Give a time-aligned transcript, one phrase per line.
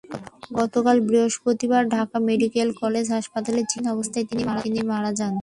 [0.51, 4.81] গতকাল বৃহস্পতিবার Dhaka medical college হাসপাতালে চিকিৎসাধীন অবস্থায় তিনি
[4.91, 5.33] মারা যান।